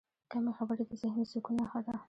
[0.31, 1.95] کمې خبرې، د ذهني سکون نښه ده.